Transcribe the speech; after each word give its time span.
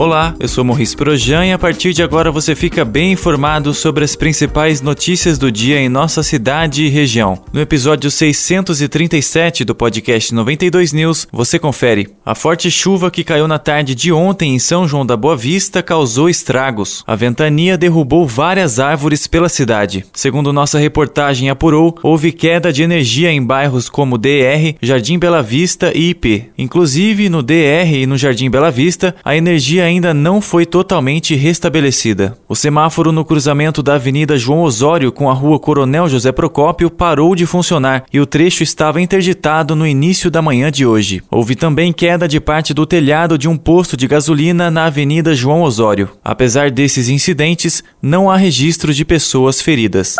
Olá, 0.00 0.34
eu 0.40 0.48
sou 0.48 0.64
Morris 0.64 0.94
Projan 0.94 1.44
e 1.44 1.52
a 1.52 1.58
partir 1.58 1.92
de 1.92 2.02
agora 2.02 2.32
você 2.32 2.54
fica 2.54 2.86
bem 2.86 3.12
informado 3.12 3.74
sobre 3.74 4.02
as 4.02 4.16
principais 4.16 4.80
notícias 4.80 5.36
do 5.36 5.52
dia 5.52 5.78
em 5.78 5.90
nossa 5.90 6.22
cidade 6.22 6.86
e 6.86 6.88
região. 6.88 7.42
No 7.52 7.60
episódio 7.60 8.10
637 8.10 9.62
do 9.62 9.74
podcast 9.74 10.32
92 10.32 10.94
News, 10.94 11.28
você 11.30 11.58
confere. 11.58 12.08
A 12.24 12.34
forte 12.34 12.70
chuva 12.70 13.10
que 13.10 13.22
caiu 13.22 13.46
na 13.46 13.58
tarde 13.58 13.94
de 13.94 14.10
ontem 14.10 14.54
em 14.54 14.58
São 14.58 14.88
João 14.88 15.04
da 15.04 15.18
Boa 15.18 15.36
Vista 15.36 15.82
causou 15.82 16.30
estragos. 16.30 17.04
A 17.06 17.14
ventania 17.14 17.76
derrubou 17.76 18.26
várias 18.26 18.80
árvores 18.80 19.26
pela 19.26 19.50
cidade. 19.50 20.06
Segundo 20.14 20.50
nossa 20.50 20.78
reportagem 20.78 21.50
apurou, 21.50 21.94
houve 22.02 22.32
queda 22.32 22.72
de 22.72 22.82
energia 22.82 23.30
em 23.30 23.44
bairros 23.44 23.90
como 23.90 24.16
DR, 24.16 24.76
Jardim 24.80 25.18
Bela 25.18 25.42
Vista 25.42 25.92
e 25.94 26.08
IP. 26.08 26.46
Inclusive, 26.56 27.28
no 27.28 27.42
DR 27.42 27.92
e 27.92 28.06
no 28.06 28.16
Jardim 28.16 28.48
Bela 28.48 28.70
Vista, 28.70 29.14
a 29.22 29.36
energia 29.36 29.89
ainda 29.90 30.14
não 30.14 30.40
foi 30.40 30.64
totalmente 30.64 31.34
restabelecida. 31.34 32.36
O 32.48 32.54
semáforo 32.54 33.12
no 33.12 33.24
cruzamento 33.24 33.82
da 33.82 33.94
Avenida 33.94 34.38
João 34.38 34.62
Osório 34.62 35.12
com 35.12 35.28
a 35.28 35.34
Rua 35.34 35.58
Coronel 35.58 36.08
José 36.08 36.32
Procópio 36.32 36.90
parou 36.90 37.34
de 37.34 37.44
funcionar 37.44 38.04
e 38.12 38.20
o 38.20 38.26
trecho 38.26 38.62
estava 38.62 39.00
interditado 39.00 39.76
no 39.76 39.86
início 39.86 40.30
da 40.30 40.40
manhã 40.40 40.70
de 40.70 40.86
hoje. 40.86 41.22
Houve 41.30 41.54
também 41.54 41.92
queda 41.92 42.26
de 42.26 42.40
parte 42.40 42.72
do 42.72 42.86
telhado 42.86 43.36
de 43.36 43.48
um 43.48 43.56
posto 43.56 43.96
de 43.96 44.06
gasolina 44.06 44.70
na 44.70 44.86
Avenida 44.86 45.34
João 45.34 45.62
Osório. 45.62 46.08
Apesar 46.24 46.70
desses 46.70 47.08
incidentes, 47.08 47.82
não 48.00 48.30
há 48.30 48.36
registro 48.36 48.94
de 48.94 49.04
pessoas 49.04 49.60
feridas. 49.60 50.16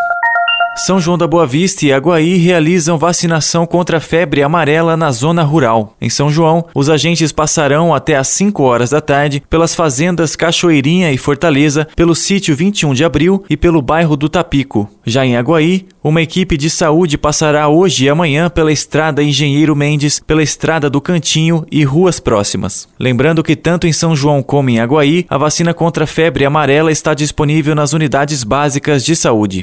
São 0.82 0.98
João 0.98 1.18
da 1.18 1.26
Boa 1.26 1.46
Vista 1.46 1.84
e 1.84 1.92
Aguaí 1.92 2.38
realizam 2.38 2.96
vacinação 2.96 3.66
contra 3.66 3.98
a 3.98 4.00
febre 4.00 4.42
amarela 4.42 4.96
na 4.96 5.10
zona 5.10 5.42
rural. 5.42 5.94
Em 6.00 6.08
São 6.08 6.30
João, 6.30 6.64
os 6.74 6.88
agentes 6.88 7.30
passarão 7.32 7.94
até 7.94 8.16
às 8.16 8.28
5 8.28 8.62
horas 8.62 8.88
da 8.88 9.00
tarde 9.00 9.42
pelas 9.50 9.74
fazendas 9.74 10.34
Cachoeirinha 10.34 11.12
e 11.12 11.18
Fortaleza, 11.18 11.86
pelo 11.94 12.14
sítio 12.14 12.56
21 12.56 12.94
de 12.94 13.04
abril 13.04 13.44
e 13.50 13.58
pelo 13.58 13.82
bairro 13.82 14.16
do 14.16 14.26
Tapico. 14.26 14.88
Já 15.04 15.24
em 15.24 15.36
Aguaí, 15.36 15.86
uma 16.02 16.22
equipe 16.22 16.56
de 16.56 16.70
saúde 16.70 17.18
passará 17.18 17.68
hoje 17.68 18.06
e 18.06 18.08
amanhã 18.08 18.48
pela 18.48 18.72
estrada 18.72 19.22
Engenheiro 19.22 19.76
Mendes, 19.76 20.18
pela 20.18 20.42
estrada 20.42 20.88
do 20.88 20.98
Cantinho 20.98 21.66
e 21.70 21.84
ruas 21.84 22.18
próximas. 22.18 22.88
Lembrando 22.98 23.42
que 23.42 23.54
tanto 23.54 23.86
em 23.86 23.92
São 23.92 24.16
João 24.16 24.42
como 24.42 24.70
em 24.70 24.80
Aguaí, 24.80 25.26
a 25.28 25.36
vacina 25.36 25.74
contra 25.74 26.04
a 26.04 26.06
febre 26.06 26.46
amarela 26.46 26.90
está 26.90 27.12
disponível 27.12 27.74
nas 27.74 27.92
unidades 27.92 28.42
básicas 28.42 29.04
de 29.04 29.14
saúde. 29.14 29.60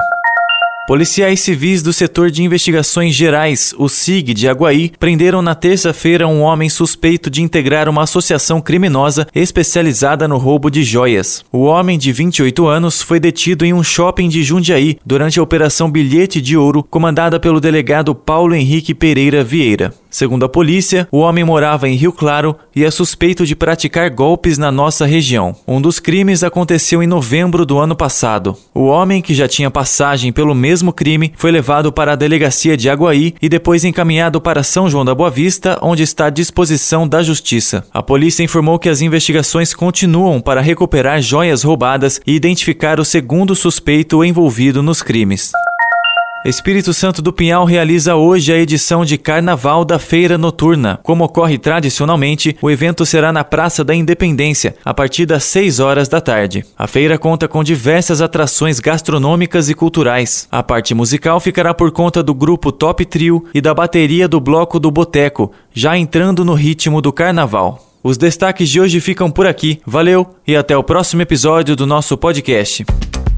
Policiais 0.88 1.42
civis 1.42 1.84
do 1.84 1.92
setor 1.92 2.32
de 2.32 2.42
investigações 2.42 3.14
gerais, 3.14 3.76
o 3.78 3.90
SIG 3.90 4.34
de 4.34 4.48
Aguaí, 4.48 4.94
prenderam 4.98 5.42
na 5.42 5.54
terça-feira 5.54 6.26
um 6.26 6.40
homem 6.40 6.70
suspeito 6.70 7.30
de 7.30 7.42
integrar 7.42 7.90
uma 7.90 8.04
associação 8.04 8.62
criminosa 8.62 9.28
especializada 9.36 10.30
no 10.30 10.38
roubo 10.38 10.72
de 10.72 10.86
joias. 10.86 11.44
O 11.52 11.64
homem, 11.64 11.98
de 11.98 12.14
28 12.14 12.66
anos, 12.68 13.02
foi 13.02 13.20
detido 13.20 13.66
em 13.66 13.74
um 13.74 13.84
shopping 13.84 14.30
de 14.30 14.42
Jundiaí 14.44 14.98
durante 15.06 15.42
a 15.42 15.44
Operação 15.44 15.92
Bilhete 15.92 16.40
de 16.40 16.56
Ouro, 16.56 16.82
comandada 16.82 17.38
pelo 17.38 17.60
delegado 17.60 18.16
Paulo 18.16 18.56
Henrique 18.56 18.94
Pereira 18.94 19.44
Vieira. 19.44 19.94
Segundo 20.18 20.46
a 20.46 20.50
polícia, 20.50 21.08
o 21.12 21.20
homem 21.20 21.44
morava 21.44 21.88
em 21.88 21.94
Rio 21.94 22.12
Claro 22.12 22.56
e 22.76 22.84
é 22.84 22.90
suspeito 22.90 23.46
de 23.46 23.56
praticar 23.56 24.10
golpes 24.10 24.58
na 24.58 24.72
nossa 24.72 25.06
região. 25.06 25.56
Um 25.68 25.80
dos 25.80 26.00
crimes 26.00 26.44
aconteceu 26.44 27.04
em 27.04 27.06
novembro 27.06 27.64
do 27.68 27.78
ano 27.78 27.96
passado. 27.96 28.58
O 28.74 28.86
homem, 28.86 29.22
que 29.22 29.36
já 29.36 29.48
tinha 29.48 29.70
passagem 29.70 30.34
pelo 30.34 30.56
mesmo 30.56 30.92
crime, 30.92 31.32
foi 31.38 31.52
levado 31.52 31.92
para 31.92 32.14
a 32.14 32.16
delegacia 32.16 32.76
de 32.76 32.90
Aguaí 32.90 33.36
e 33.40 33.48
depois 33.48 33.86
encaminhado 33.86 34.42
para 34.42 34.64
São 34.64 34.90
João 34.90 35.06
da 35.06 35.14
Boa 35.14 35.30
Vista, 35.30 35.78
onde 35.84 36.02
está 36.02 36.26
à 36.26 36.32
disposição 36.32 37.08
da 37.08 37.22
justiça. 37.22 37.86
A 37.94 38.02
polícia 38.02 38.42
informou 38.42 38.80
que 38.80 38.90
as 38.90 39.04
investigações 39.04 39.72
continuam 39.72 40.42
para 40.42 40.62
recuperar 40.62 41.22
joias 41.22 41.62
roubadas 41.62 42.20
e 42.26 42.34
identificar 42.34 43.00
o 43.00 43.06
segundo 43.06 43.56
suspeito 43.56 44.26
envolvido 44.26 44.82
nos 44.82 45.04
crimes. 45.04 45.52
Espírito 46.48 46.94
Santo 46.94 47.22
do 47.22 47.34
Pinhal 47.34 47.66
realiza 47.66 48.16
hoje 48.16 48.54
a 48.54 48.58
edição 48.58 49.04
de 49.04 49.18
Carnaval 49.18 49.84
da 49.84 50.00
Feira 50.00 50.38
Noturna. 50.38 50.98
Como 51.04 51.26
ocorre 51.26 51.58
tradicionalmente, 51.58 52.56
o 52.62 52.72
evento 52.72 53.06
será 53.06 53.34
na 53.34 53.44
Praça 53.44 53.84
da 53.84 53.94
Independência, 53.94 54.74
a 54.86 54.94
partir 54.94 55.26
das 55.26 55.44
6 55.44 55.82
horas 55.82 56.08
da 56.08 56.22
tarde. 56.22 56.64
A 56.78 56.88
feira 56.88 57.18
conta 57.18 57.50
com 57.50 57.62
diversas 57.66 58.22
atrações 58.22 58.80
gastronômicas 58.80 59.68
e 59.68 59.74
culturais. 59.74 60.48
A 60.50 60.64
parte 60.64 60.94
musical 60.94 61.42
ficará 61.42 61.74
por 61.74 61.92
conta 61.92 62.24
do 62.24 62.34
grupo 62.34 62.72
Top 62.72 63.04
Trio 63.04 63.44
e 63.54 63.60
da 63.60 63.74
bateria 63.74 64.26
do 64.26 64.40
Bloco 64.40 64.80
do 64.80 64.90
Boteco, 64.90 65.52
já 65.74 65.98
entrando 65.98 66.46
no 66.46 66.54
ritmo 66.54 67.02
do 67.02 67.12
carnaval. 67.12 67.86
Os 68.02 68.18
destaques 68.18 68.70
de 68.70 68.80
hoje 68.80 69.02
ficam 69.02 69.30
por 69.30 69.46
aqui. 69.46 69.82
Valeu 69.86 70.26
e 70.48 70.56
até 70.56 70.78
o 70.78 70.84
próximo 70.84 71.22
episódio 71.22 71.76
do 71.76 71.86
nosso 71.86 72.18
podcast. 72.18 72.86